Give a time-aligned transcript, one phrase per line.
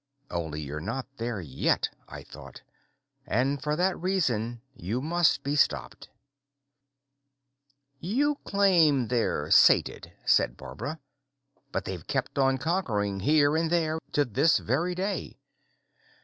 [0.31, 2.63] Only you're not there yet, I thought,
[3.27, 6.09] and for that reason you must be stopped.
[7.99, 10.99] "You claim they're sated," said Barbara.
[11.71, 15.37] "But they've kept on conquering here and there, to this very day."